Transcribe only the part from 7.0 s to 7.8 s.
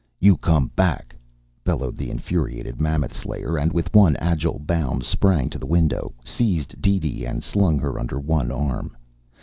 and slung